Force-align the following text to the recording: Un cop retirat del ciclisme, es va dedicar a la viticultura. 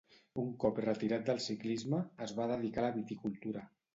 Un 0.43 0.47
cop 0.63 0.79
retirat 0.85 1.27
del 1.27 1.41
ciclisme, 1.49 2.01
es 2.27 2.35
va 2.39 2.47
dedicar 2.55 2.83
a 2.85 2.87
la 2.87 2.95
viticultura. 2.99 3.67